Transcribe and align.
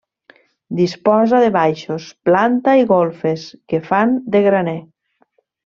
Disposa 0.79 1.41
de 1.43 1.51
baixos, 1.57 2.07
planta 2.29 2.75
i 2.81 2.89
golfes, 2.95 3.47
que 3.73 3.83
fan 3.93 4.19
de 4.37 4.43
graner. 4.51 4.77